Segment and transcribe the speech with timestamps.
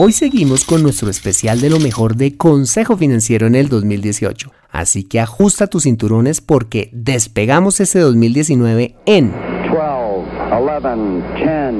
[0.00, 4.52] Hoy seguimos con nuestro especial de lo mejor de Consejo Financiero en el 2018.
[4.70, 9.82] Así que ajusta tus cinturones porque despegamos ese 2019 en 12,
[10.54, 11.74] 11, 10,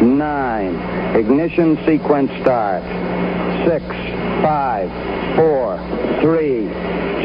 [0.00, 0.70] 9,
[1.18, 2.84] ignition sequence start,
[3.66, 3.82] 6,
[4.42, 4.88] 5,
[5.34, 5.78] 4,
[6.22, 6.70] 3,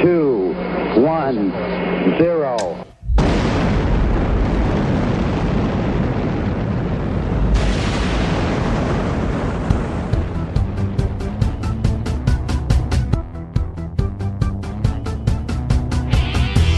[0.04, 0.56] 2,
[0.98, 1.52] 1,
[2.18, 2.41] 0.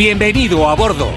[0.00, 1.10] Bienvenido a bordo.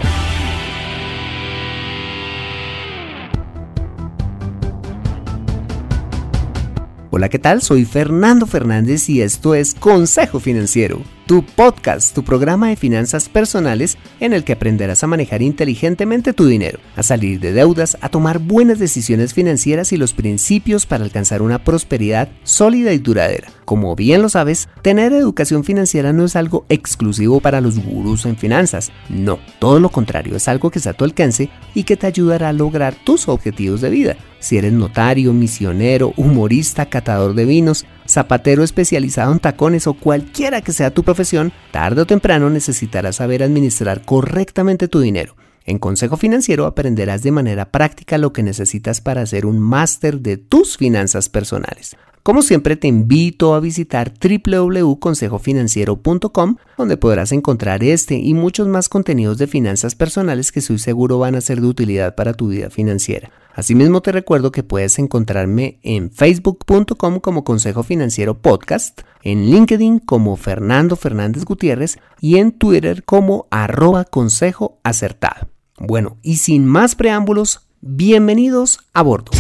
[7.09, 7.61] Hola, ¿qué tal?
[7.61, 13.97] Soy Fernando Fernández y esto es Consejo Financiero tu podcast, tu programa de finanzas personales
[14.19, 18.39] en el que aprenderás a manejar inteligentemente tu dinero, a salir de deudas, a tomar
[18.39, 23.49] buenas decisiones financieras y los principios para alcanzar una prosperidad sólida y duradera.
[23.65, 28.35] Como bien lo sabes, tener educación financiera no es algo exclusivo para los gurús en
[28.35, 32.07] finanzas, no, todo lo contrario, es algo que está a tu alcance y que te
[32.07, 34.17] ayudará a lograr tus objetivos de vida.
[34.39, 40.71] Si eres notario, misionero, humorista, catador de vinos, zapatero especializado en tacones o cualquiera que
[40.71, 45.35] sea tu profesión, tarde o temprano necesitarás saber administrar correctamente tu dinero.
[45.65, 50.37] En Consejo Financiero aprenderás de manera práctica lo que necesitas para hacer un máster de
[50.37, 51.95] tus finanzas personales.
[52.23, 59.37] Como siempre te invito a visitar www.consejofinanciero.com donde podrás encontrar este y muchos más contenidos
[59.37, 63.29] de finanzas personales que estoy seguro van a ser de utilidad para tu vida financiera.
[63.53, 70.37] Asimismo te recuerdo que puedes encontrarme en facebook.com como Consejo Financiero Podcast, en LinkedIn como
[70.37, 75.49] Fernando Fernández Gutiérrez y en Twitter como arroba consejo acertado.
[75.77, 79.31] Bueno, y sin más preámbulos, bienvenidos a bordo.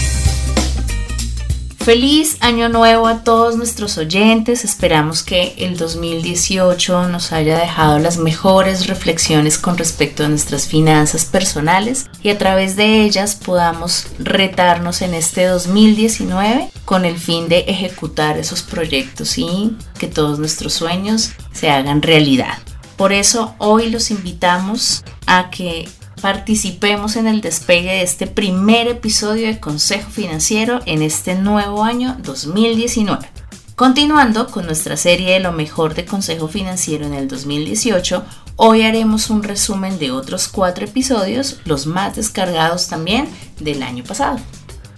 [1.83, 4.63] Feliz año nuevo a todos nuestros oyentes.
[4.63, 11.25] Esperamos que el 2018 nos haya dejado las mejores reflexiones con respecto a nuestras finanzas
[11.25, 17.65] personales y a través de ellas podamos retarnos en este 2019 con el fin de
[17.67, 22.59] ejecutar esos proyectos y que todos nuestros sueños se hagan realidad.
[22.95, 25.89] Por eso hoy los invitamos a que
[26.23, 32.15] participemos en el despegue de este primer episodio de Consejo Financiero en este nuevo año
[32.23, 33.27] 2019.
[33.75, 38.23] Continuando con nuestra serie de lo mejor de Consejo Financiero en el 2018,
[38.55, 43.27] hoy haremos un resumen de otros cuatro episodios, los más descargados también
[43.59, 44.39] del año pasado.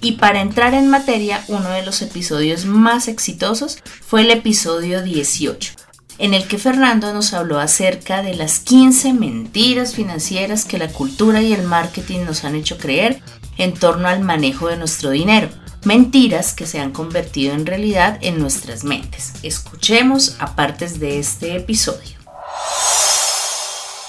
[0.01, 5.73] Y para entrar en materia, uno de los episodios más exitosos fue el episodio 18,
[6.17, 11.41] en el que Fernando nos habló acerca de las 15 mentiras financieras que la cultura
[11.41, 13.21] y el marketing nos han hecho creer
[13.57, 15.49] en torno al manejo de nuestro dinero.
[15.83, 19.33] Mentiras que se han convertido en realidad en nuestras mentes.
[19.43, 22.17] Escuchemos a partes de este episodio.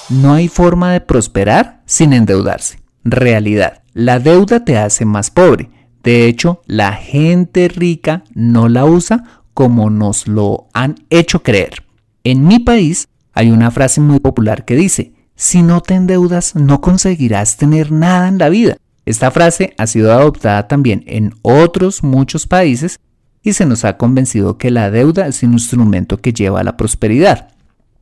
[0.09, 2.81] No hay forma de prosperar sin endeudarse.
[3.03, 3.83] Realidad.
[3.93, 5.69] La deuda te hace más pobre.
[6.03, 11.86] De hecho, la gente rica no la usa como nos lo han hecho creer.
[12.29, 16.81] En mi país hay una frase muy popular que dice, si no te endeudas no
[16.81, 18.79] conseguirás tener nada en la vida.
[19.05, 22.99] Esta frase ha sido adoptada también en otros muchos países
[23.45, 26.77] y se nos ha convencido que la deuda es un instrumento que lleva a la
[26.77, 27.51] prosperidad.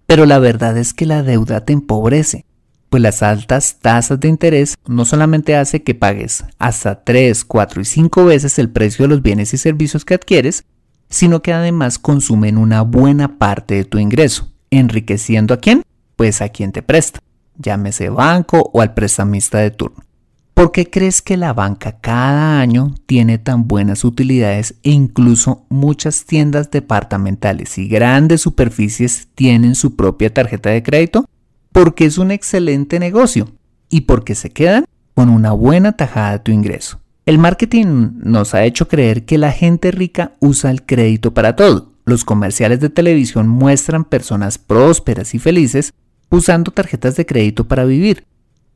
[0.07, 2.47] Pero la verdad es que la deuda te empobrece,
[2.89, 7.85] pues las altas tasas de interés no solamente hace que pagues hasta 3, 4 y
[7.85, 10.65] 5 veces el precio de los bienes y servicios que adquieres,
[11.15, 15.83] sino que además consumen una buena parte de tu ingreso, enriqueciendo a quién?
[16.17, 17.21] Pues a quien te presta,
[17.57, 20.03] llámese banco o al prestamista de turno.
[20.55, 26.25] ¿Por qué crees que la banca cada año tiene tan buenas utilidades e incluso muchas
[26.25, 31.27] tiendas departamentales y grandes superficies tienen su propia tarjeta de crédito?
[31.71, 33.53] Porque es un excelente negocio
[33.89, 34.85] y porque se quedan
[35.15, 37.04] con una buena tajada de tu ingreso.
[37.27, 41.95] El marketing nos ha hecho creer que la gente rica usa el crédito para todo.
[42.05, 45.95] Los comerciales de televisión muestran personas prósperas y felices
[46.29, 48.27] usando tarjetas de crédito para vivir.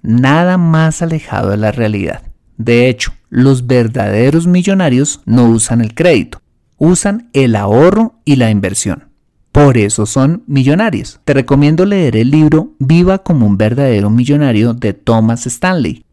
[0.01, 2.23] Nada más alejado de la realidad.
[2.57, 6.41] De hecho, los verdaderos millonarios no usan el crédito.
[6.81, 9.09] usan el ahorro y la inversión.
[9.51, 11.21] Por eso son millonarios.
[11.25, 16.05] Te recomiendo leer el libro Viva como un verdadero millonario de Thomas Stanley,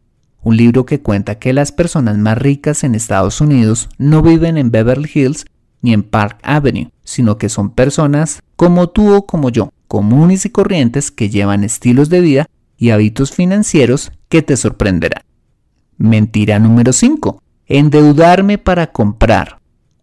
[0.46, 4.70] un libro que cuenta que las personas más ricas en Estados Unidos no viven en
[4.70, 5.44] Beverly Hills
[5.82, 10.50] ni en Park Avenue, sino que son personas como tú o como yo, comunes y
[10.50, 12.46] corrientes que llevan estilos de vida
[12.76, 15.24] y hábitos financieros que te sorprenderán.
[15.98, 17.42] Mentira número 5.
[17.66, 19.58] Endeudarme para comprar.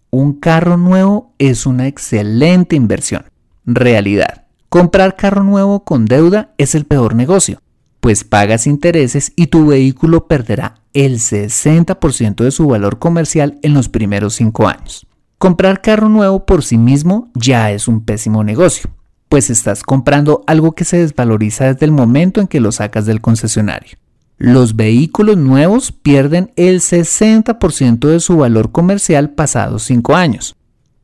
[0.09, 3.23] Un carro nuevo es una excelente inversión.
[3.65, 4.47] Realidad.
[4.67, 7.61] Comprar carro nuevo con deuda es el peor negocio,
[8.03, 13.87] pues pagas intereses y tu vehículo perderá el 60% de su valor comercial en los
[13.87, 15.07] primeros 5 años.
[15.37, 18.89] Comprar carro nuevo por sí mismo ya es un pésimo negocio,
[19.29, 23.21] pues estás comprando algo que se desvaloriza desde el momento en que lo sacas del
[23.21, 23.97] concesionario.
[24.37, 30.57] Los vehículos nuevos pierden el 60% de su valor comercial pasados 5 años.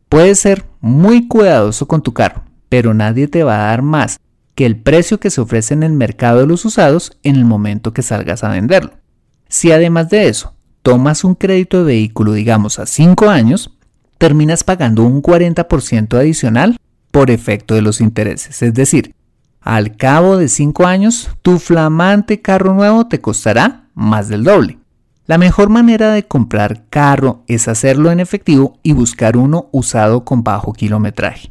[0.09, 4.19] Puedes ser muy cuidadoso con tu carro, pero nadie te va a dar más
[4.59, 7.93] que el precio que se ofrece en el mercado de los usados en el momento
[7.93, 8.91] que salgas a venderlo.
[9.47, 13.77] Si además de eso tomas un crédito de vehículo, digamos a 5 años,
[14.17, 16.75] terminas pagando un 40% adicional
[17.09, 18.61] por efecto de los intereses.
[18.61, 19.15] Es decir,
[19.61, 24.77] al cabo de 5 años, tu flamante carro nuevo te costará más del doble.
[25.25, 30.43] La mejor manera de comprar carro es hacerlo en efectivo y buscar uno usado con
[30.43, 31.49] bajo kilometraje.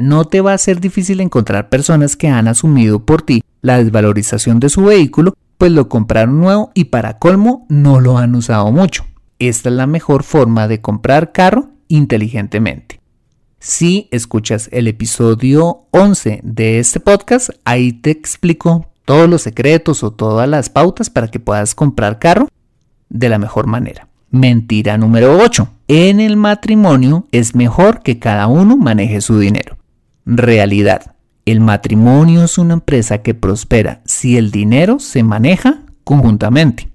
[0.00, 4.58] No te va a ser difícil encontrar personas que han asumido por ti la desvalorización
[4.58, 9.04] de su vehículo, pues lo compraron nuevo y para colmo no lo han usado mucho.
[9.38, 12.98] Esta es la mejor forma de comprar carro inteligentemente.
[13.58, 20.12] Si escuchas el episodio 11 de este podcast, ahí te explico todos los secretos o
[20.12, 22.48] todas las pautas para que puedas comprar carro
[23.10, 24.08] de la mejor manera.
[24.30, 25.68] Mentira número 8.
[25.88, 29.76] En el matrimonio es mejor que cada uno maneje su dinero.
[30.32, 31.16] Realidad.
[31.44, 36.88] El matrimonio es una empresa que prospera si el dinero se maneja conjuntamente.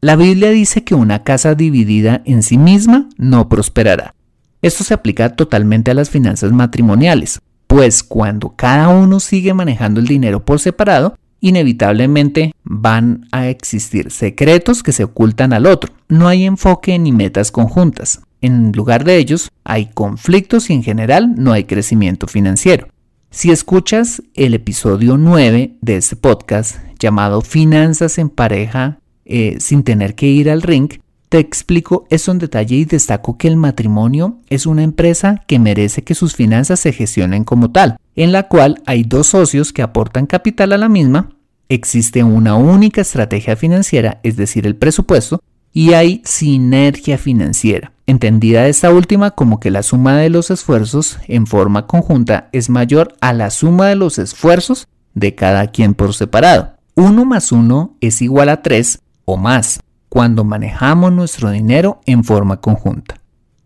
[0.00, 4.14] La Biblia dice que una casa dividida en sí misma no prosperará.
[4.62, 10.06] Esto se aplica totalmente a las finanzas matrimoniales, pues cuando cada uno sigue manejando el
[10.06, 15.92] dinero por separado, inevitablemente van a existir secretos que se ocultan al otro.
[16.08, 18.22] No hay enfoque ni metas conjuntas.
[18.40, 22.88] En lugar de ellos, hay conflictos y en general no hay crecimiento financiero.
[23.30, 30.14] Si escuchas el episodio 9 de este podcast llamado Finanzas en pareja eh, sin tener
[30.14, 30.90] que ir al ring,
[31.28, 36.02] te explico eso en detalle y destaco que el matrimonio es una empresa que merece
[36.02, 40.26] que sus finanzas se gestionen como tal, en la cual hay dos socios que aportan
[40.26, 41.30] capital a la misma,
[41.68, 45.42] existe una única estrategia financiera, es decir, el presupuesto,
[45.72, 51.46] y hay sinergia financiera, entendida esta última como que la suma de los esfuerzos en
[51.46, 56.72] forma conjunta es mayor a la suma de los esfuerzos de cada quien por separado.
[56.94, 62.62] 1 más 1 es igual a 3 o más cuando manejamos nuestro dinero en forma
[62.62, 63.20] conjunta.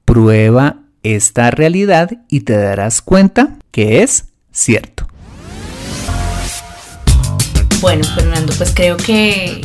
[0.04, 5.06] Prueba esta realidad y te darás cuenta que es cierto.
[7.80, 9.60] Bueno, Fernando, pues creo que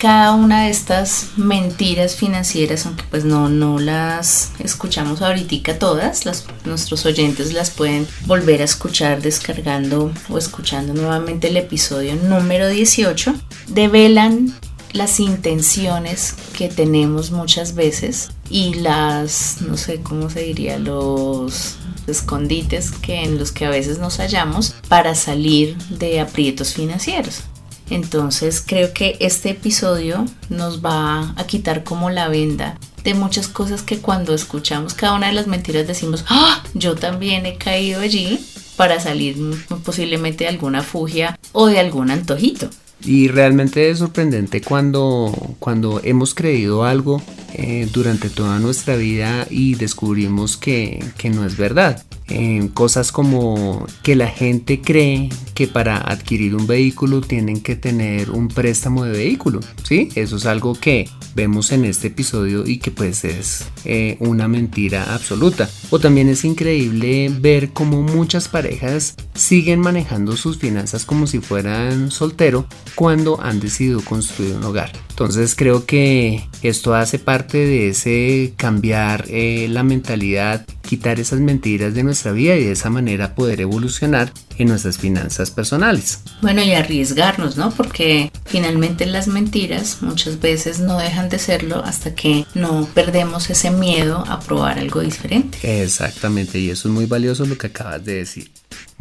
[0.00, 6.24] cada una de estas mentiras financieras, aunque pues no, no las escuchamos ahorita todas,
[6.64, 13.34] nuestros oyentes las pueden volver a escuchar descargando o escuchando nuevamente el episodio número 18,
[13.68, 14.54] develan
[14.92, 22.90] las intenciones que tenemos muchas veces y las, no sé cómo se diría, los escondites
[22.90, 27.42] que en los que a veces nos hallamos para salir de aprietos financieros.
[27.90, 33.82] Entonces creo que este episodio nos va a quitar como la venda de muchas cosas
[33.82, 36.62] que cuando escuchamos cada una de las mentiras decimos, ¡Ah!
[36.74, 38.38] yo también he caído allí
[38.76, 39.36] para salir
[39.84, 42.70] posiblemente de alguna fugia o de algún antojito.
[43.02, 47.22] Y realmente es sorprendente cuando, cuando hemos creído algo
[47.54, 52.02] eh, durante toda nuestra vida y descubrimos que, que no es verdad.
[52.30, 58.30] Eh, cosas como que la gente cree que para adquirir un vehículo tienen que tener
[58.30, 59.60] un préstamo de vehículo.
[59.82, 60.08] ¿sí?
[60.14, 65.14] Eso es algo que vemos en este episodio y que pues es eh, una mentira
[65.14, 65.68] absoluta.
[65.90, 72.10] O también es increíble ver cómo muchas parejas siguen manejando sus finanzas como si fueran
[72.10, 74.92] soltero cuando han decidido construir un hogar.
[75.08, 81.94] Entonces creo que esto hace parte de ese cambiar eh, la mentalidad, quitar esas mentiras
[81.94, 86.20] de nuestra vida y de esa manera poder evolucionar en nuestras finanzas personales.
[86.42, 87.70] Bueno, y arriesgarnos, ¿no?
[87.70, 93.70] Porque finalmente las mentiras muchas veces no dejan de serlo hasta que no perdemos ese
[93.70, 95.82] miedo a probar algo diferente.
[95.82, 98.50] Exactamente, y eso es muy valioso lo que acabas de decir.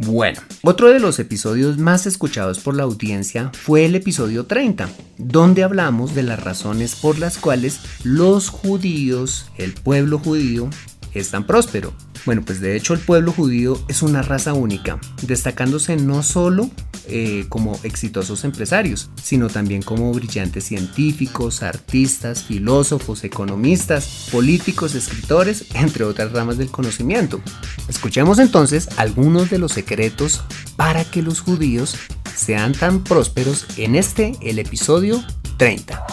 [0.02, 5.62] Bueno, otro de los episodios más escuchados por la audiencia fue el episodio 30, donde
[5.62, 10.70] hablamos de las razones por las cuales los judíos, el pueblo judío,
[11.14, 11.94] es tan próspero.
[12.26, 16.70] Bueno, pues de hecho el pueblo judío es una raza única, destacándose no solo
[17.08, 26.04] eh, como exitosos empresarios, sino también como brillantes científicos, artistas, filósofos, economistas, políticos, escritores, entre
[26.04, 27.42] otras ramas del conocimiento.
[27.88, 30.44] Escuchemos entonces algunos de los secretos
[30.76, 31.96] para que los judíos
[32.36, 35.24] sean tan prósperos en este, el episodio
[35.58, 36.06] 30.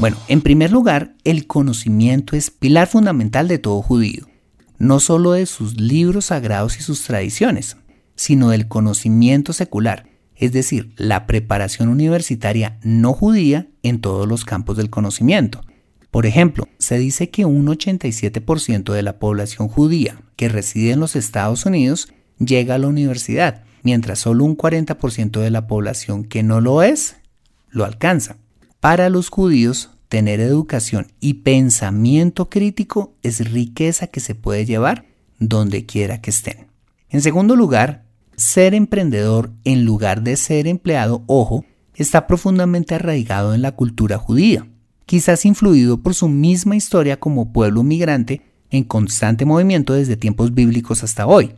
[0.00, 4.26] Bueno, en primer lugar, el conocimiento es pilar fundamental de todo judío,
[4.78, 7.76] no solo de sus libros sagrados y sus tradiciones,
[8.16, 14.78] sino del conocimiento secular, es decir, la preparación universitaria no judía en todos los campos
[14.78, 15.60] del conocimiento.
[16.10, 21.14] Por ejemplo, se dice que un 87% de la población judía que reside en los
[21.14, 26.62] Estados Unidos llega a la universidad, mientras solo un 40% de la población que no
[26.62, 27.16] lo es
[27.68, 28.38] lo alcanza.
[28.80, 35.04] Para los judíos, tener educación y pensamiento crítico es riqueza que se puede llevar
[35.38, 36.68] donde quiera que estén.
[37.10, 38.06] En segundo lugar,
[38.36, 44.66] ser emprendedor en lugar de ser empleado, ojo, está profundamente arraigado en la cultura judía,
[45.04, 51.04] quizás influido por su misma historia como pueblo migrante en constante movimiento desde tiempos bíblicos
[51.04, 51.52] hasta hoy.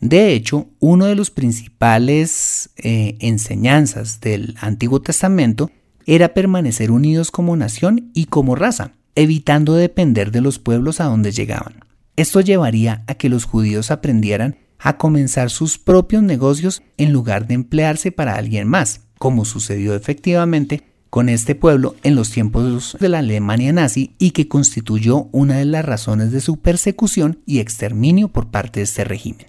[0.00, 5.70] De hecho, uno de los principales eh, enseñanzas del Antiguo Testamento
[6.06, 11.32] era permanecer unidos como nación y como raza, evitando depender de los pueblos a donde
[11.32, 11.84] llegaban.
[12.16, 17.54] Esto llevaría a que los judíos aprendieran a comenzar sus propios negocios en lugar de
[17.54, 23.20] emplearse para alguien más, como sucedió efectivamente con este pueblo en los tiempos de la
[23.20, 28.48] Alemania nazi y que constituyó una de las razones de su persecución y exterminio por
[28.48, 29.46] parte de este régimen.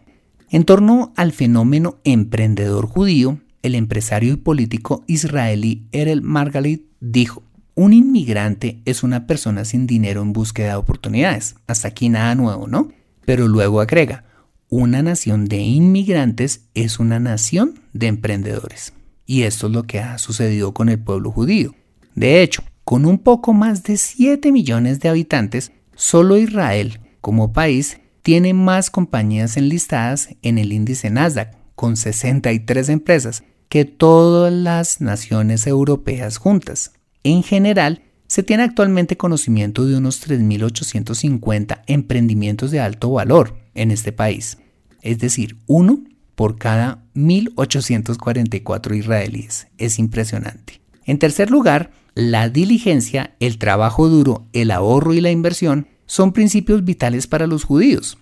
[0.51, 7.41] En torno al fenómeno emprendedor judío, el empresario y político israelí Erel Margalit dijo,
[7.74, 11.55] un inmigrante es una persona sin dinero en búsqueda de oportunidades.
[11.67, 12.89] Hasta aquí nada nuevo, ¿no?
[13.25, 14.24] Pero luego agrega,
[14.69, 18.93] una nación de inmigrantes es una nación de emprendedores.
[19.25, 21.74] Y esto es lo que ha sucedido con el pueblo judío.
[22.13, 27.98] De hecho, con un poco más de 7 millones de habitantes, solo Israel, como país,
[28.22, 35.67] tiene más compañías enlistadas en el índice Nasdaq, con 63 empresas, que todas las naciones
[35.67, 36.93] europeas juntas.
[37.24, 44.12] En general, se tiene actualmente conocimiento de unos 3.850 emprendimientos de alto valor en este
[44.12, 44.57] país,
[45.01, 46.03] es decir, uno
[46.36, 49.67] por cada 1.844 israelíes.
[49.77, 50.81] Es impresionante.
[51.05, 56.84] En tercer lugar, la diligencia, el trabajo duro, el ahorro y la inversión son principios
[56.84, 58.17] vitales para los judíos.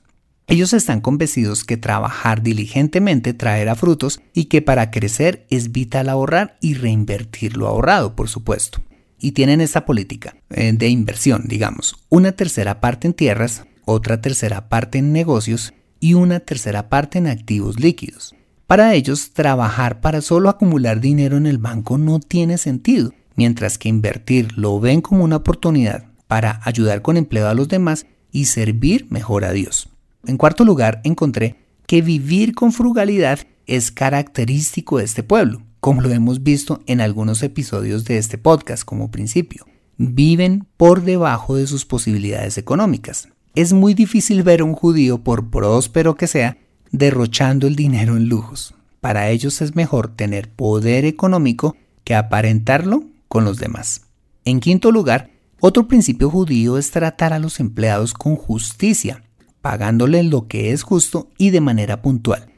[0.48, 6.58] Ellos están convencidos que trabajar diligentemente traerá frutos y que para crecer es vital ahorrar
[6.60, 8.82] y reinvertir lo ahorrado, por supuesto.
[9.18, 14.68] Y tienen esta política eh, de inversión, digamos, una tercera parte en tierras, otra tercera
[14.68, 18.36] parte en negocios y una tercera parte en activos líquidos.
[18.68, 23.88] Para ellos, trabajar para solo acumular dinero en el banco no tiene sentido, mientras que
[23.88, 29.08] invertir lo ven como una oportunidad para ayudar con empleo a los demás y servir
[29.10, 29.93] mejor a Dios.
[30.26, 36.12] En cuarto lugar, encontré que vivir con frugalidad es característico de este pueblo, como lo
[36.12, 39.66] hemos visto en algunos episodios de este podcast como principio.
[39.98, 43.28] Viven por debajo de sus posibilidades económicas.
[43.54, 46.58] Es muy difícil ver a un judío, por próspero que sea,
[46.92, 48.76] derrochando el dinero en lujos.
[49.02, 51.76] Para ellos es mejor tener poder económico
[52.06, 54.04] que aparentarlo con los demás.
[54.46, 59.22] En quinto lugar, otro principio judío es tratar a los empleados con justicia
[59.64, 62.50] pagándole lo que es justo y de manera puntual.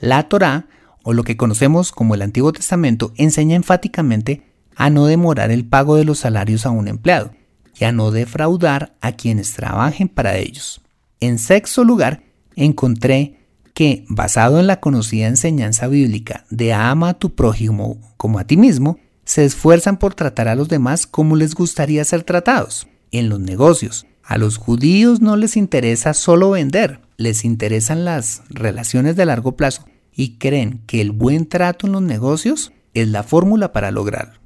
[0.00, 0.66] La Torá,
[1.02, 4.42] o lo que conocemos como el Antiguo Testamento, enseña enfáticamente
[4.74, 7.32] a no demorar el pago de los salarios a un empleado
[7.78, 10.80] y a no defraudar a quienes trabajen para ellos.
[11.20, 12.22] En sexto lugar,
[12.56, 13.40] encontré
[13.74, 18.56] que, basado en la conocida enseñanza bíblica de ama a tu prójimo como a ti
[18.56, 22.86] mismo, se esfuerzan por tratar a los demás como les gustaría ser tratados.
[23.12, 29.16] En los negocios, a los judíos no les interesa solo vender, les interesan las relaciones
[29.16, 33.72] de largo plazo y creen que el buen trato en los negocios es la fórmula
[33.72, 34.40] para lograrlo.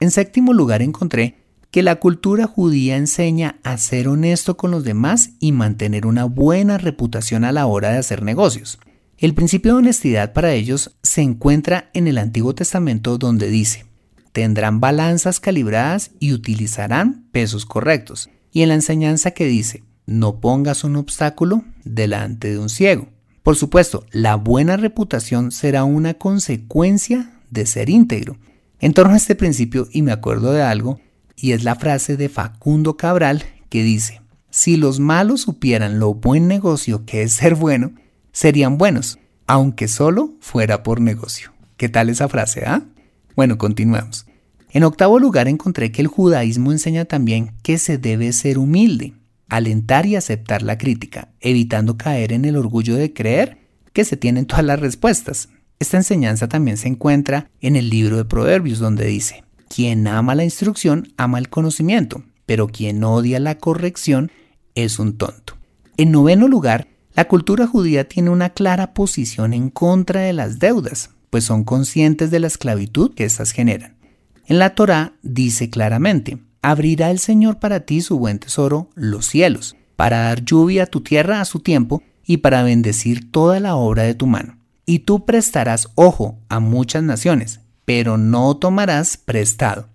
[0.00, 1.36] En séptimo lugar encontré
[1.70, 6.76] que la cultura judía enseña a ser honesto con los demás y mantener una buena
[6.76, 8.78] reputación a la hora de hacer negocios.
[9.16, 13.86] El principio de honestidad para ellos se encuentra en el Antiguo Testamento donde dice,
[14.32, 18.28] tendrán balanzas calibradas y utilizarán pesos correctos.
[18.52, 23.08] Y en la enseñanza que dice, no pongas un obstáculo delante de un ciego.
[23.42, 28.36] Por supuesto, la buena reputación será una consecuencia de ser íntegro.
[28.78, 31.00] En torno a este principio, y me acuerdo de algo,
[31.34, 36.46] y es la frase de Facundo Cabral que dice, si los malos supieran lo buen
[36.46, 37.92] negocio que es ser bueno,
[38.32, 41.52] serían buenos, aunque solo fuera por negocio.
[41.76, 42.82] ¿Qué tal esa frase, ah?
[43.34, 44.26] Bueno, continuamos.
[44.74, 49.12] En octavo lugar encontré que el judaísmo enseña también que se debe ser humilde,
[49.50, 53.58] alentar y aceptar la crítica, evitando caer en el orgullo de creer
[53.92, 55.50] que se tienen todas las respuestas.
[55.78, 60.44] Esta enseñanza también se encuentra en el libro de Proverbios donde dice, quien ama la
[60.44, 64.32] instrucción ama el conocimiento, pero quien odia la corrección
[64.74, 65.58] es un tonto.
[65.98, 71.10] En noveno lugar, la cultura judía tiene una clara posición en contra de las deudas,
[71.28, 74.01] pues son conscientes de la esclavitud que éstas generan.
[74.52, 79.76] En la Torá dice claramente, abrirá el Señor para ti su buen tesoro, los cielos,
[79.96, 84.02] para dar lluvia a tu tierra a su tiempo y para bendecir toda la obra
[84.02, 84.58] de tu mano.
[84.84, 89.88] Y tú prestarás ojo a muchas naciones, pero no tomarás prestado.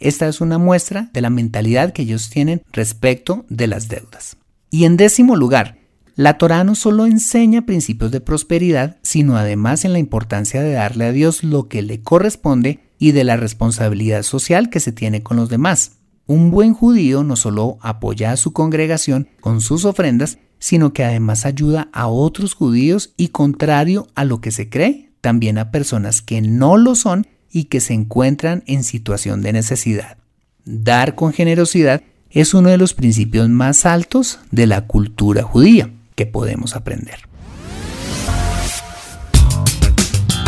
[0.00, 4.38] Esta es una muestra de la mentalidad que ellos tienen respecto de las deudas.
[4.70, 5.76] Y en décimo lugar,
[6.14, 11.04] la Torá no solo enseña principios de prosperidad, sino además en la importancia de darle
[11.04, 15.36] a Dios lo que le corresponde y de la responsabilidad social que se tiene con
[15.36, 15.92] los demás.
[16.26, 21.46] Un buen judío no solo apoya a su congregación con sus ofrendas, sino que además
[21.46, 26.40] ayuda a otros judíos y contrario a lo que se cree, también a personas que
[26.40, 30.18] no lo son y que se encuentran en situación de necesidad.
[30.64, 36.26] Dar con generosidad es uno de los principios más altos de la cultura judía que
[36.26, 37.20] podemos aprender.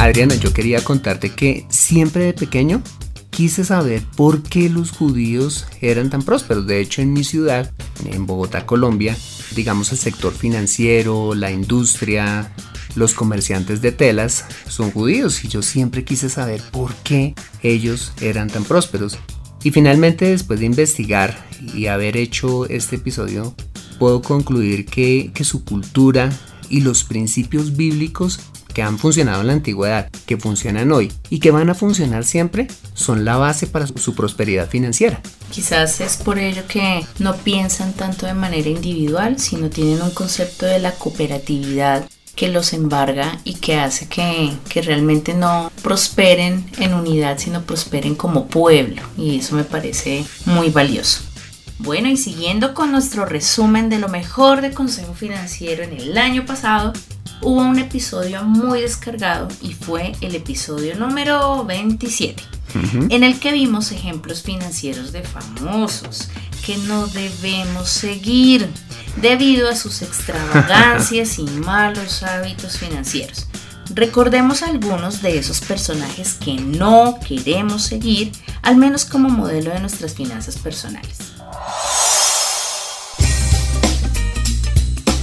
[0.01, 2.83] Adriana, yo quería contarte que siempre de pequeño
[3.29, 6.67] quise saber por qué los judíos eran tan prósperos.
[6.67, 7.71] De hecho, en mi ciudad,
[8.07, 9.15] en Bogotá, Colombia,
[9.55, 12.51] digamos el sector financiero, la industria,
[12.95, 18.49] los comerciantes de telas son judíos y yo siempre quise saber por qué ellos eran
[18.49, 19.19] tan prósperos.
[19.63, 23.55] Y finalmente, después de investigar y haber hecho este episodio,
[23.99, 26.31] puedo concluir que, su cultura
[26.71, 28.41] y los principios bíblicos
[28.73, 32.69] que han funcionado en la antigüedad, que funcionan hoy y que van a funcionar siempre,
[32.95, 35.21] son la base para su prosperidad financiera.
[35.51, 40.67] Quizás es por ello que no piensan tanto de manera individual, sino tienen un concepto
[40.67, 46.95] de la cooperatividad que los embarga y que hace que, que realmente no prosperen en
[46.95, 49.03] unidad, sino prosperen como pueblo.
[49.19, 51.21] Y eso me parece muy valioso.
[51.83, 56.45] Bueno, y siguiendo con nuestro resumen de lo mejor de Consejo Financiero en el año
[56.45, 56.93] pasado,
[57.41, 62.43] hubo un episodio muy descargado y fue el episodio número 27,
[63.09, 66.29] en el que vimos ejemplos financieros de famosos
[66.67, 68.69] que no debemos seguir
[69.17, 73.47] debido a sus extravagancias y malos hábitos financieros.
[73.95, 80.13] Recordemos algunos de esos personajes que no queremos seguir, al menos como modelo de nuestras
[80.13, 81.30] finanzas personales.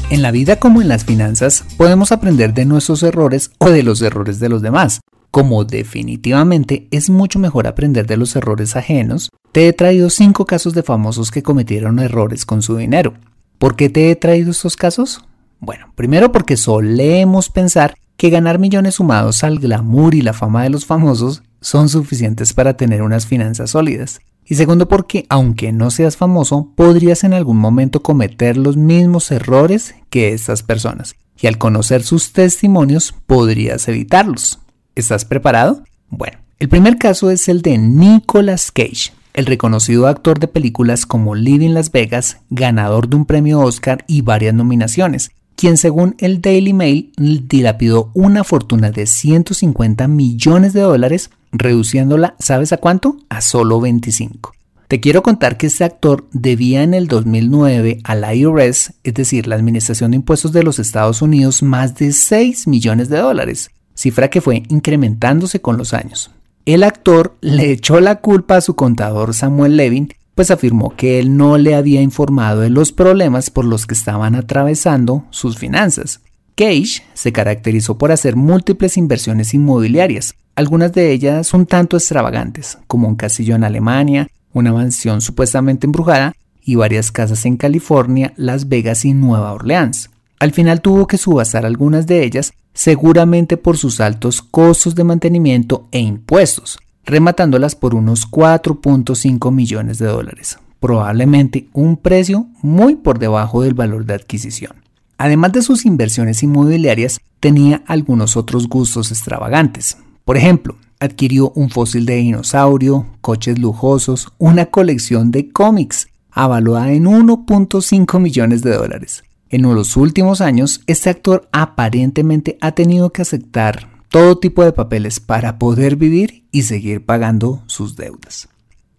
[0.09, 4.01] En la vida como en las finanzas, podemos aprender de nuestros errores o de los
[4.01, 5.01] errores de los demás.
[5.31, 10.73] Como definitivamente es mucho mejor aprender de los errores ajenos, te he traído 5 casos
[10.73, 13.15] de famosos que cometieron errores con su dinero.
[13.57, 15.25] ¿Por qué te he traído estos casos?
[15.59, 20.69] Bueno, primero porque solemos pensar que ganar millones sumados al glamour y la fama de
[20.69, 24.21] los famosos son suficientes para tener unas finanzas sólidas.
[24.49, 29.95] Y segundo porque, aunque no seas famoso, podrías en algún momento cometer los mismos errores
[30.09, 31.15] que estas personas.
[31.39, 34.59] Y al conocer sus testimonios, podrías evitarlos.
[34.95, 35.83] ¿Estás preparado?
[36.09, 41.35] Bueno, el primer caso es el de Nicolas Cage, el reconocido actor de películas como
[41.35, 46.71] Living Las Vegas, ganador de un premio Oscar y varias nominaciones, quien según el Daily
[46.71, 53.17] Mail dilapidó una fortuna de 150 millones de dólares reduciéndola, ¿sabes a cuánto?
[53.29, 54.53] A solo 25.
[54.87, 59.45] Te quiero contar que este actor debía en el 2009 a la IRS, es decir,
[59.45, 64.29] la Administración de Impuestos de los Estados Unidos, más de 6 millones de dólares, cifra
[64.29, 66.31] que fue incrementándose con los años.
[66.65, 71.35] El actor le echó la culpa a su contador Samuel Levin, pues afirmó que él
[71.35, 76.21] no le había informado de los problemas por los que estaban atravesando sus finanzas.
[76.55, 83.07] Cage se caracterizó por hacer múltiples inversiones inmobiliarias, algunas de ellas un tanto extravagantes, como
[83.07, 89.05] un castillo en Alemania, una mansión supuestamente embrujada y varias casas en California, Las Vegas
[89.05, 90.09] y Nueva Orleans.
[90.39, 95.87] Al final tuvo que subastar algunas de ellas, seguramente por sus altos costos de mantenimiento
[95.91, 103.61] e impuestos, rematándolas por unos 4.5 millones de dólares, probablemente un precio muy por debajo
[103.61, 104.73] del valor de adquisición.
[105.19, 109.97] Además de sus inversiones inmobiliarias, tenía algunos otros gustos extravagantes.
[110.27, 117.05] Por ejemplo, adquirió un fósil de dinosaurio, coches lujosos, una colección de cómics, avaluada en
[117.05, 119.23] 1.5 millones de dólares.
[119.47, 125.21] En los últimos años, este actor aparentemente ha tenido que aceptar todo tipo de papeles
[125.21, 128.49] para poder vivir y seguir pagando sus deudas.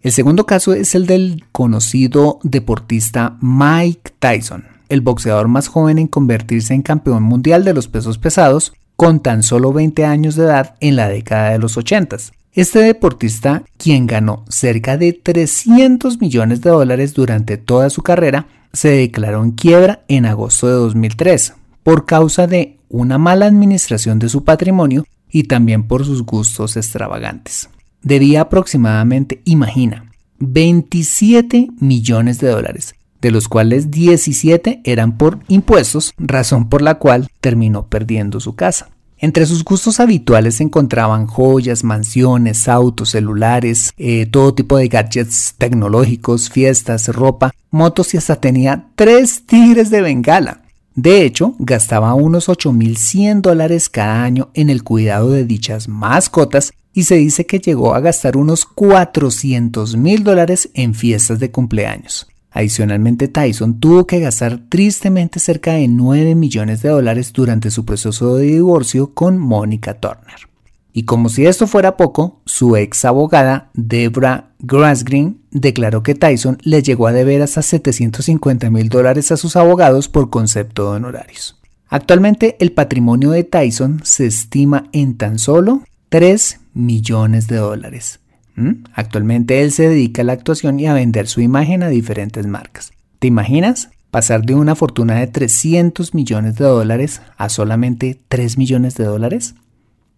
[0.01, 6.07] El segundo caso es el del conocido deportista Mike Tyson, el boxeador más joven en
[6.07, 10.75] convertirse en campeón mundial de los pesos pesados con tan solo 20 años de edad
[10.81, 12.17] en la década de los 80.
[12.51, 18.89] Este deportista, quien ganó cerca de 300 millones de dólares durante toda su carrera, se
[18.89, 24.43] declaró en quiebra en agosto de 2003 por causa de una mala administración de su
[24.43, 27.69] patrimonio y también por sus gustos extravagantes.
[28.01, 36.69] Debía aproximadamente, imagina, 27 millones de dólares, de los cuales 17 eran por impuestos, razón
[36.69, 38.89] por la cual terminó perdiendo su casa.
[39.21, 45.55] Entre sus gustos habituales se encontraban joyas, mansiones, autos, celulares, eh, todo tipo de gadgets
[45.57, 50.61] tecnológicos, fiestas, ropa, motos y hasta tenía tres tigres de bengala.
[50.95, 57.03] De hecho, gastaba unos 8.100 dólares cada año en el cuidado de dichas mascotas y
[57.03, 62.28] se dice que llegó a gastar unos 400 mil dólares en fiestas de cumpleaños.
[62.51, 68.35] Adicionalmente, Tyson tuvo que gastar tristemente cerca de 9 millones de dólares durante su proceso
[68.35, 70.49] de divorcio con Mónica Turner.
[70.91, 76.81] Y como si esto fuera poco, su ex abogada, Debra Grassgreen, declaró que Tyson le
[76.81, 81.59] llegó a deber hasta 750 mil dólares a sus abogados por concepto de honorarios.
[81.87, 88.19] Actualmente el patrimonio de Tyson se estima en tan solo 3 millones de dólares.
[88.59, 88.83] ¿Mm?
[88.93, 92.91] Actualmente él se dedica a la actuación y a vender su imagen a diferentes marcas.
[93.19, 93.89] ¿Te imaginas?
[94.11, 99.55] Pasar de una fortuna de 300 millones de dólares a solamente 3 millones de dólares.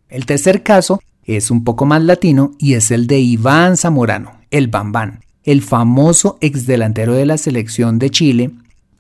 [0.09, 4.69] El tercer caso es un poco más latino y es el de Iván Zamorano, el
[4.69, 8.51] Bambán, el famoso exdelantero de la selección de Chile,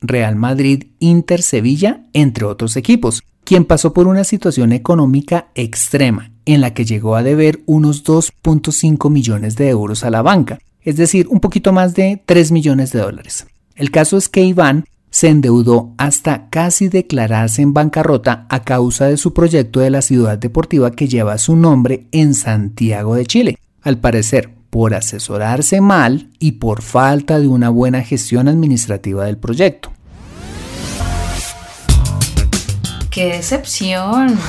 [0.01, 6.61] Real Madrid, Inter, Sevilla, entre otros equipos, quien pasó por una situación económica extrema en
[6.61, 11.27] la que llegó a deber unos 2.5 millones de euros a la banca, es decir,
[11.29, 13.47] un poquito más de 3 millones de dólares.
[13.75, 19.17] El caso es que Iván se endeudó hasta casi declararse en bancarrota a causa de
[19.17, 23.57] su proyecto de la ciudad deportiva que lleva su nombre en Santiago de Chile.
[23.81, 29.91] Al parecer, por asesorarse mal y por falta de una buena gestión administrativa del proyecto.
[33.11, 34.39] ¡Qué decepción!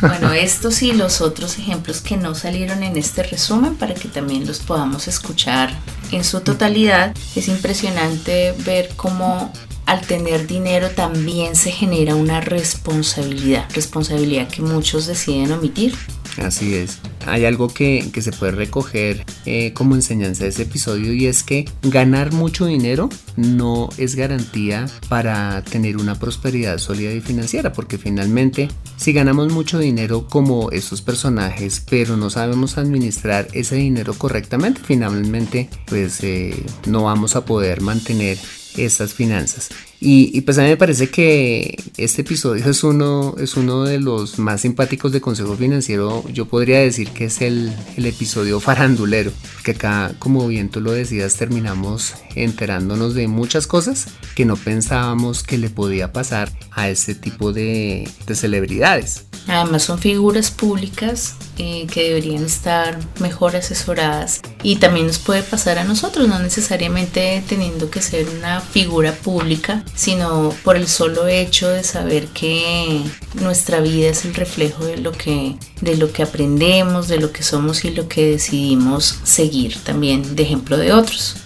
[0.00, 4.46] Bueno, estos y los otros ejemplos que no salieron en este resumen para que también
[4.46, 5.70] los podamos escuchar
[6.12, 7.14] en su totalidad.
[7.36, 9.52] Es impresionante ver cómo
[9.84, 15.94] al tener dinero también se genera una responsabilidad, responsabilidad que muchos deciden omitir.
[16.38, 16.98] Así es.
[17.26, 21.64] Hay algo que, se puede recoger eh, como enseñanza de este episodio y es que
[21.82, 28.68] ganar mucho dinero no es garantía para tener una prosperidad sólida y financiera, porque finalmente
[28.96, 35.68] si ganamos mucho dinero como estos personajes, pero no sabemos administrar ese dinero correctamente, finalmente
[35.86, 36.54] pues eh,
[36.86, 38.38] no vamos a poder mantener
[38.76, 39.70] estas finanzas.
[40.00, 44.38] Y, pues a mí me parece que este episodio es uno, es uno de los
[44.38, 46.24] más simpáticos de Consejo Financiero.
[46.32, 49.32] Yo podría decir que es el, el episodio farandulero,
[49.64, 55.42] que acá, como bien tú lo decías, terminamos enterándonos de muchas cosas que no pensábamos
[55.42, 59.24] que le podía pasar a este tipo de, de celebridades.
[59.48, 65.78] Además son figuras públicas eh, que deberían estar mejor asesoradas y también nos puede pasar
[65.78, 71.68] a nosotros, no necesariamente teniendo que ser una figura pública, sino por el solo hecho
[71.68, 73.02] de saber que
[73.40, 77.42] nuestra vida es el reflejo de lo que, de lo que aprendemos, de lo que
[77.42, 81.36] somos y lo que decidimos seguir también de ejemplo de otros.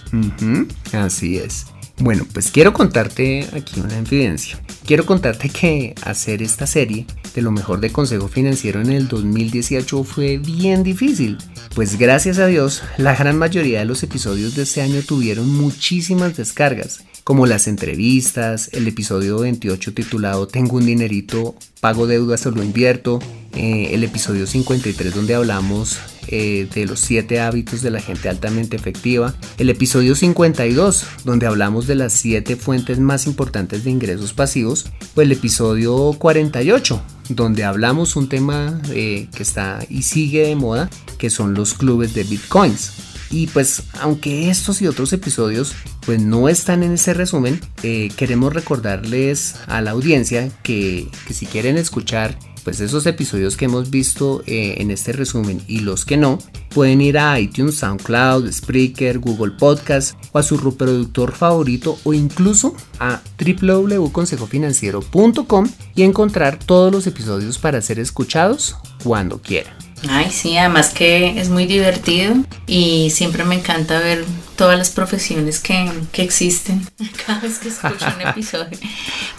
[0.91, 1.70] Así es.
[2.01, 4.59] Bueno, pues quiero contarte aquí una evidencia.
[4.87, 10.03] Quiero contarte que hacer esta serie de lo mejor de Consejo Financiero en el 2018
[10.03, 11.37] fue bien difícil,
[11.75, 16.35] pues gracias a Dios la gran mayoría de los episodios de este año tuvieron muchísimas
[16.35, 22.63] descargas, como las entrevistas, el episodio 28 titulado Tengo un dinerito, pago deudas o lo
[22.63, 23.19] invierto,
[23.55, 25.99] eh, el episodio 53 donde hablamos
[26.31, 31.87] eh, de los 7 hábitos de la gente altamente efectiva, el episodio 52, donde hablamos
[31.87, 38.15] de las 7 fuentes más importantes de ingresos pasivos, o el episodio 48, donde hablamos
[38.15, 42.93] un tema eh, que está y sigue de moda, que son los clubes de bitcoins.
[43.29, 45.73] Y pues aunque estos y otros episodios
[46.05, 51.45] pues no están en ese resumen, eh, queremos recordarles a la audiencia que, que si
[51.45, 56.17] quieren escuchar pues esos episodios que hemos visto eh, en este resumen y los que
[56.17, 56.37] no,
[56.69, 62.75] pueden ir a iTunes, SoundCloud, Spreaker, Google Podcast o a su reproductor favorito o incluso
[62.99, 69.90] a www.consejofinanciero.com y encontrar todos los episodios para ser escuchados cuando quieran.
[70.09, 72.35] Ay, sí, además que es muy divertido
[72.65, 76.87] y siempre me encanta ver todas las profesiones que, que existen
[77.25, 78.77] cada vez que escucho un episodio.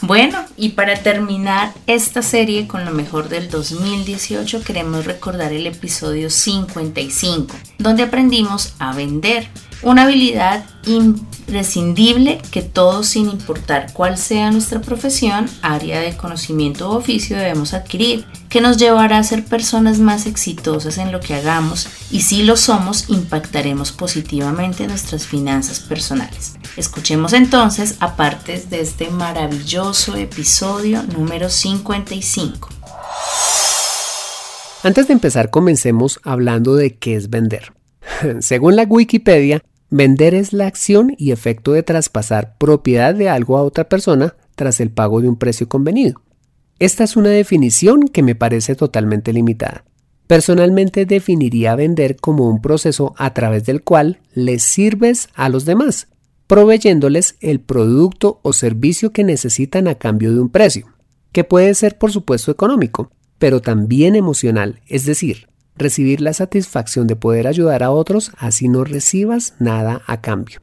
[0.04, 6.28] Bueno, y para terminar esta serie con lo mejor del 2018, queremos recordar el episodio
[6.28, 9.46] 55, donde aprendimos a vender.
[9.82, 16.96] Una habilidad imprescindible que todos, sin importar cuál sea nuestra profesión, área de conocimiento o
[16.96, 21.88] oficio, debemos adquirir, que nos llevará a ser personas más exitosas en lo que hagamos
[22.10, 26.56] y si lo somos, impactaremos positivamente nuestras finanzas personales.
[26.76, 32.68] Escuchemos entonces a de este maravilloso episodio número 55.
[34.82, 37.72] Antes de empezar, comencemos hablando de qué es vender.
[38.40, 39.62] Según la Wikipedia,
[39.94, 44.80] Vender es la acción y efecto de traspasar propiedad de algo a otra persona tras
[44.80, 46.22] el pago de un precio convenido.
[46.82, 49.84] Esta es una definición que me parece totalmente limitada.
[50.26, 56.08] Personalmente definiría vender como un proceso a través del cual les sirves a los demás,
[56.48, 60.88] proveyéndoles el producto o servicio que necesitan a cambio de un precio,
[61.30, 67.14] que puede ser por supuesto económico, pero también emocional, es decir, recibir la satisfacción de
[67.14, 70.60] poder ayudar a otros así no recibas nada a cambio.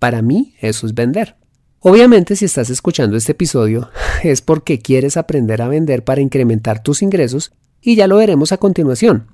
[0.00, 1.36] Para mí eso es vender.
[1.82, 3.90] Obviamente si estás escuchando este episodio
[4.22, 8.58] es porque quieres aprender a vender para incrementar tus ingresos y ya lo veremos a
[8.58, 9.28] continuación.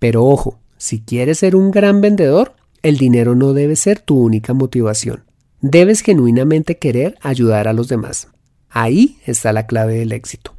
[0.00, 4.52] Pero ojo, si quieres ser un gran vendedor, el dinero no debe ser tu única
[4.52, 5.22] motivación.
[5.60, 8.26] Debes genuinamente querer ayudar a los demás.
[8.68, 10.56] Ahí está la clave del éxito.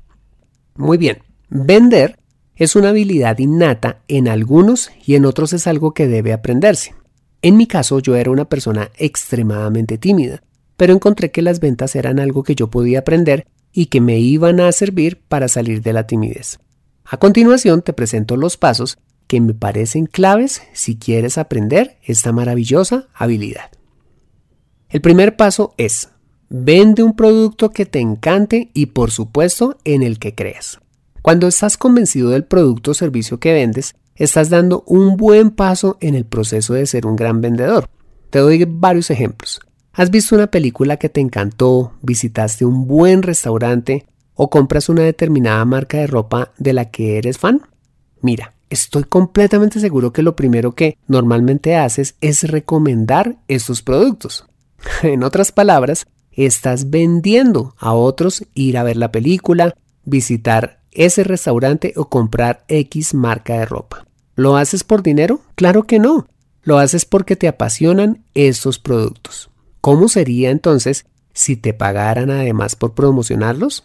[0.76, 2.18] Muy bien, vender
[2.56, 6.96] es una habilidad innata en algunos y en otros es algo que debe aprenderse.
[7.42, 10.42] En mi caso yo era una persona extremadamente tímida,
[10.78, 14.60] pero encontré que las ventas eran algo que yo podía aprender y que me iban
[14.60, 16.60] a servir para salir de la timidez.
[17.06, 23.08] A continuación te presento los pasos que me parecen claves si quieres aprender esta maravillosa
[23.14, 23.72] habilidad.
[24.90, 26.10] El primer paso es,
[26.50, 30.80] vende un producto que te encante y por supuesto en el que creas.
[31.24, 36.16] Cuando estás convencido del producto o servicio que vendes, estás dando un buen paso en
[36.16, 37.90] el proceso de ser un gran vendedor.
[38.30, 39.62] Te doy varios ejemplos.
[39.96, 45.64] ¿Has visto una película que te encantó, visitaste un buen restaurante o compras una determinada
[45.66, 47.62] marca de ropa de la que eres fan?
[48.20, 54.48] Mira, estoy completamente seguro que lo primero que normalmente haces es recomendar estos productos.
[55.04, 59.76] En otras palabras, estás vendiendo a otros ir a ver la película,
[60.06, 64.08] visitar ese restaurante o comprar X marca de ropa.
[64.36, 65.42] ¿Lo haces por dinero?
[65.54, 66.26] Claro que no.
[66.64, 69.52] Lo haces porque te apasionan estos productos.
[69.84, 73.84] ¿Cómo sería entonces si te pagaran además por promocionarlos?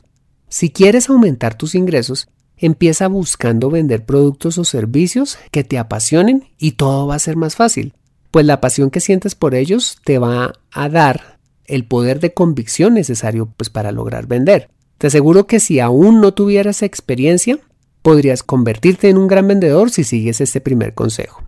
[0.48, 6.72] Si quieres aumentar tus ingresos, empieza buscando vender productos o servicios que te apasionen y
[6.72, 7.94] todo va a ser más fácil,
[8.30, 12.94] pues la pasión que sientes por ellos te va a dar el poder de convicción
[12.94, 14.70] necesario pues, para lograr vender.
[14.98, 17.58] Te aseguro que si aún no tuvieras experiencia,
[18.02, 21.47] podrías convertirte en un gran vendedor si sigues este primer consejo.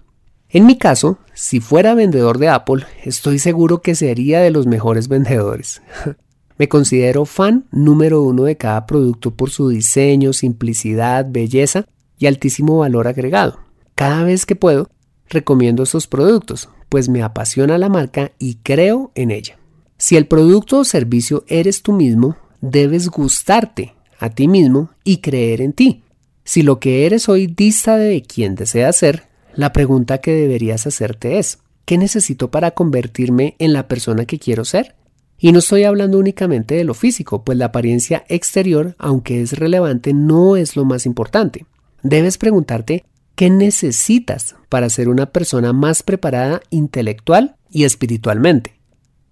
[0.53, 5.07] En mi caso, si fuera vendedor de Apple, estoy seguro que sería de los mejores
[5.07, 5.81] vendedores.
[6.59, 11.87] Me considero fan número uno de cada producto por su diseño, simplicidad, belleza
[12.19, 13.61] y altísimo valor agregado.
[13.95, 14.91] Cada vez que puedo,
[15.29, 19.57] recomiendo estos productos, pues me apasiona la marca y creo en ella.
[19.99, 25.61] Si el producto o servicio eres tú mismo, debes gustarte a ti mismo y creer
[25.61, 26.03] en ti.
[26.43, 29.30] Si lo que eres hoy dista de quien deseas ser,
[29.61, 34.65] la pregunta que deberías hacerte es, ¿qué necesito para convertirme en la persona que quiero
[34.65, 34.97] ser?
[35.39, 40.15] Y no estoy hablando únicamente de lo físico, pues la apariencia exterior, aunque es relevante,
[40.15, 41.67] no es lo más importante.
[42.03, 48.81] Debes preguntarte qué necesitas para ser una persona más preparada intelectual y espiritualmente.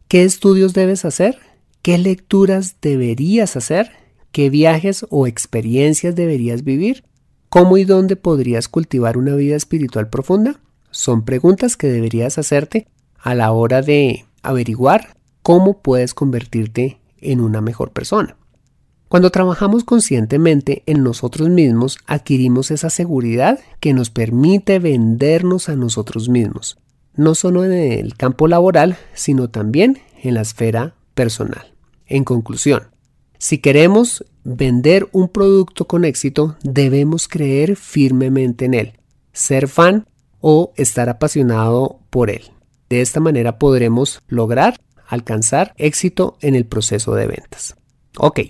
[0.08, 1.38] ¿Qué estudios debes hacer?
[1.80, 3.92] ¿Qué lecturas deberías hacer?
[4.30, 7.04] ¿Qué viajes o experiencias deberías vivir?
[7.48, 10.61] ¿Cómo y dónde podrías cultivar una vida espiritual profunda?
[10.90, 17.61] son preguntas que deberías hacerte a la hora de averiguar cómo puedes convertirte en una
[17.61, 18.37] mejor persona.
[19.08, 26.28] Cuando trabajamos conscientemente en nosotros mismos, adquirimos esa seguridad que nos permite vendernos a nosotros
[26.28, 26.78] mismos,
[27.14, 31.74] no solo en el campo laboral, sino también en la esfera personal.
[32.06, 32.88] En conclusión,
[33.38, 38.92] si queremos vender un producto con éxito, debemos creer firmemente en él,
[39.32, 40.06] ser fan
[40.40, 42.42] o estar apasionado por él.
[42.88, 47.76] De esta manera podremos lograr alcanzar éxito en el proceso de ventas.
[48.16, 48.40] Ok,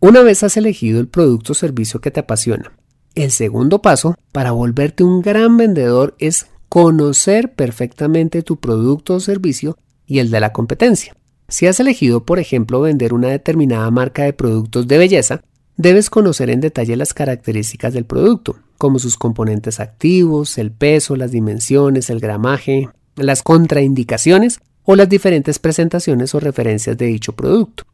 [0.00, 2.72] una vez has elegido el producto o servicio que te apasiona,
[3.16, 9.78] el segundo paso para volverte un gran vendedor es conocer perfectamente tu producto o servicio
[10.06, 11.16] y el de la competencia.
[11.48, 15.42] Si has elegido, por ejemplo, vender una determinada marca de productos de belleza,
[15.76, 21.30] debes conocer en detalle las características del producto, como sus componentes activos, el peso, las
[21.30, 27.84] dimensiones, el gramaje, las contraindicaciones o las diferentes presentaciones o referencias de dicho producto.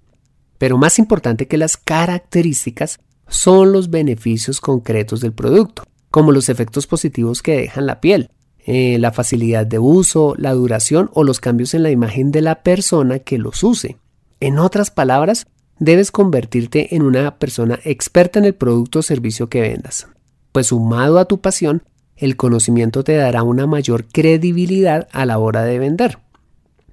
[0.59, 6.87] Pero más importante que las características son los beneficios concretos del producto, como los efectos
[6.87, 8.31] positivos que dejan la piel,
[8.65, 12.63] eh, la facilidad de uso, la duración o los cambios en la imagen de la
[12.63, 13.97] persona que los use.
[14.41, 15.47] En otras palabras,
[15.79, 20.07] debes convertirte en una persona experta en el producto o servicio que vendas.
[20.53, 21.83] Pues sumado a tu pasión,
[22.17, 26.19] el conocimiento te dará una mayor credibilidad a la hora de vender.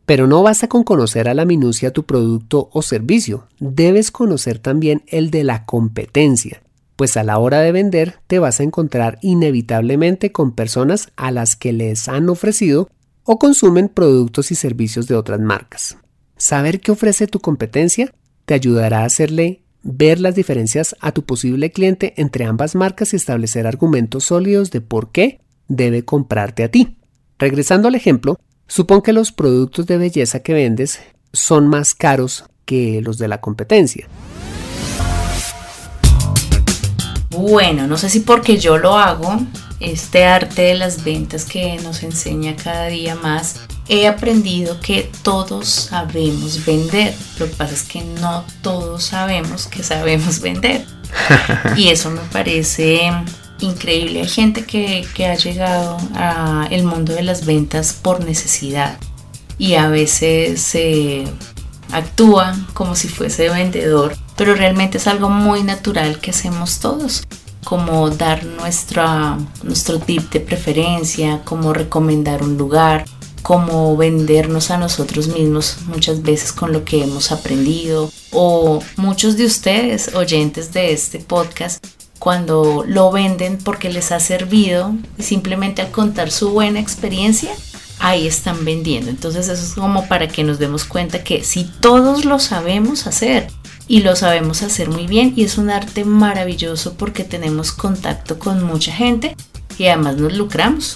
[0.06, 5.04] Pero no basta con conocer a la minucia tu producto o servicio, debes conocer también
[5.06, 6.64] el de la competencia,
[7.00, 11.56] pues a la hora de vender te vas a encontrar inevitablemente con personas a las
[11.56, 12.90] que les han ofrecido
[13.24, 15.98] o consumen productos y servicios de otras marcas.
[16.36, 21.72] Saber qué ofrece tu competencia te ayudará a hacerle ver las diferencias a tu posible
[21.72, 26.98] cliente entre ambas marcas y establecer argumentos sólidos de por qué debe comprarte a ti.
[27.38, 31.00] Regresando al ejemplo, supón que los productos de belleza que vendes
[31.32, 34.10] son más caros que los de la competencia.
[37.30, 39.38] Bueno, no sé si porque yo lo hago,
[39.80, 45.68] este arte de las ventas que nos enseña cada día más, he aprendido que todos
[45.68, 47.14] sabemos vender.
[47.38, 50.86] Lo que pasa es que no todos sabemos que sabemos vender.
[51.76, 53.12] y eso me parece
[53.60, 54.22] increíble.
[54.22, 58.98] Hay gente que, ha llegado al mundo de las ventas por necesidad
[59.58, 61.26] y a veces se
[61.92, 67.24] actúa como si fuese vendedor pero realmente es algo muy natural que hacemos todos
[67.64, 73.06] como dar nuestra, nuestro tip de preferencia, como recomendar un lugar,
[73.42, 79.46] como vendernos a nosotros mismos muchas veces con lo que hemos aprendido o muchos de
[79.46, 81.86] ustedes oyentes de este podcast
[82.18, 87.52] cuando lo venden porque les ha servido simplemente al contar su buena experiencia
[88.00, 92.26] ahí están vendiendo entonces eso es como para que nos demos cuenta que si todos
[92.26, 93.48] lo sabemos hacer
[93.90, 98.64] y lo sabemos hacer muy bien y es un arte maravilloso porque tenemos contacto con
[98.64, 99.36] mucha gente
[99.80, 100.96] y además nos lucramos.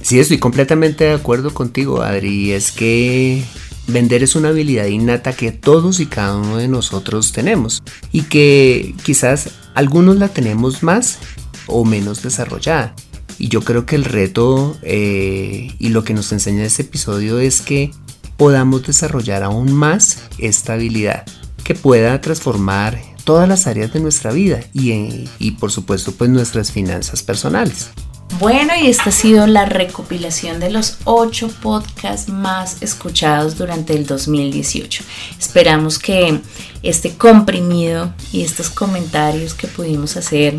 [0.00, 2.52] Sí, estoy completamente de acuerdo contigo, Adri.
[2.52, 3.44] Es que
[3.86, 8.94] vender es una habilidad innata que todos y cada uno de nosotros tenemos y que
[9.04, 11.18] quizás algunos la tenemos más
[11.66, 12.94] o menos desarrollada.
[13.38, 17.60] Y yo creo que el reto eh, y lo que nos enseña este episodio es
[17.60, 17.90] que
[18.36, 21.24] podamos desarrollar aún más esta habilidad
[21.64, 26.70] que pueda transformar todas las áreas de nuestra vida y, y por supuesto pues nuestras
[26.70, 27.90] finanzas personales.
[28.38, 34.04] Bueno, y esta ha sido la recopilación de los ocho podcasts más escuchados durante el
[34.04, 35.04] 2018.
[35.38, 36.40] Esperamos que
[36.82, 40.54] este comprimido y estos comentarios que pudimos hacer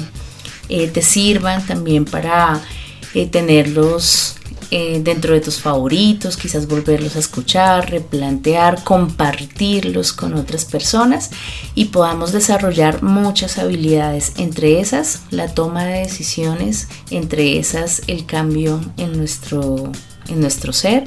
[0.70, 2.62] eh, te sirvan también para
[3.14, 4.38] eh, tenerlos
[4.70, 11.32] eh, dentro de tus favoritos, quizás volverlos a escuchar, replantear, compartirlos con otras personas
[11.74, 18.82] y podamos desarrollar muchas habilidades, entre esas la toma de decisiones, entre esas el cambio
[18.98, 19.90] en nuestro,
[20.28, 21.06] en nuestro ser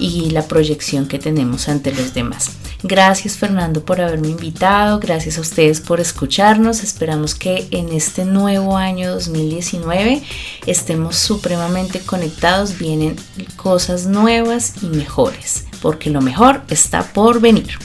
[0.00, 2.50] y la proyección que tenemos ante los demás.
[2.88, 8.76] Gracias Fernando por haberme invitado, gracias a ustedes por escucharnos, esperamos que en este nuevo
[8.76, 10.22] año 2019
[10.66, 13.16] estemos supremamente conectados, vienen
[13.56, 17.76] cosas nuevas y mejores, porque lo mejor está por venir.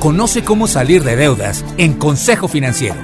[0.00, 2.96] Conoce cómo salir de deudas en Consejo Financiero.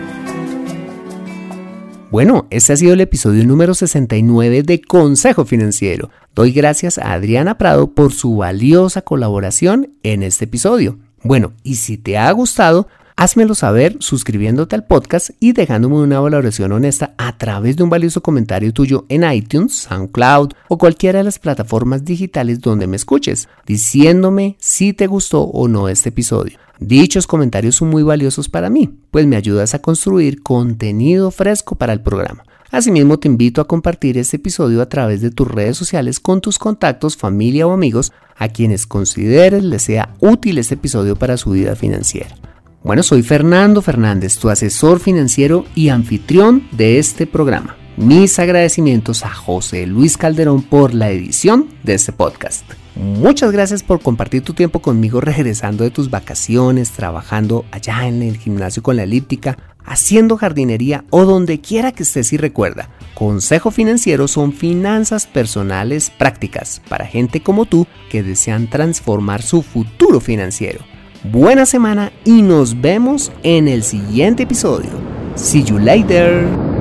[2.10, 6.10] Bueno, este ha sido el episodio número 69 de Consejo Financiero.
[6.36, 10.98] Doy gracias a Adriana Prado por su valiosa colaboración en este episodio.
[11.22, 16.72] Bueno, y si te ha gustado, Házmelo saber suscribiéndote al podcast y dejándome una valoración
[16.72, 21.38] honesta a través de un valioso comentario tuyo en iTunes, SoundCloud o cualquiera de las
[21.38, 26.58] plataformas digitales donde me escuches, diciéndome si te gustó o no este episodio.
[26.78, 31.94] Dichos comentarios son muy valiosos para mí, pues me ayudas a construir contenido fresco para
[31.94, 32.44] el programa.
[32.70, 36.58] Asimismo, te invito a compartir este episodio a través de tus redes sociales con tus
[36.58, 41.76] contactos, familia o amigos a quienes consideres les sea útil este episodio para su vida
[41.76, 42.34] financiera.
[42.82, 47.76] Bueno, soy Fernando Fernández, tu asesor financiero y anfitrión de este programa.
[47.96, 52.64] Mis agradecimientos a José Luis Calderón por la edición de este podcast.
[52.94, 58.38] Muchas gracias por compartir tu tiempo conmigo regresando de tus vacaciones, trabajando allá en el
[58.38, 59.56] gimnasio con la elíptica,
[59.86, 62.90] haciendo jardinería o donde quiera que estés y recuerda.
[63.14, 70.20] Consejo Financiero son finanzas personales prácticas para gente como tú que desean transformar su futuro
[70.20, 70.84] financiero
[71.32, 74.90] buena semana y nos vemos en el siguiente episodio.
[75.34, 76.75] See you later.